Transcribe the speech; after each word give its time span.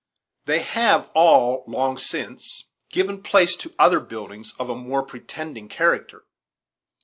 They 0.45 0.61
have 0.61 1.11
all, 1.13 1.63
long 1.67 1.95
since, 1.99 2.63
given 2.89 3.21
place 3.21 3.55
to 3.57 3.75
other 3.77 3.99
buildings 3.99 4.55
of 4.57 4.67
a 4.67 4.75
more 4.75 5.03
pretending 5.03 5.67
character. 5.69 6.25